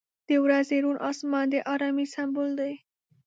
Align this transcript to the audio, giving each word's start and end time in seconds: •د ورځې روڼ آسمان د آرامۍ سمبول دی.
•د 0.29 0.31
ورځې 0.45 0.77
روڼ 0.83 0.95
آسمان 1.09 1.45
د 1.51 1.55
آرامۍ 1.73 2.05
سمبول 2.15 2.49
دی. 2.59 2.73